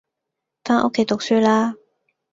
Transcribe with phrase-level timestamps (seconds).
[0.63, 1.75] 返屋企讀書啦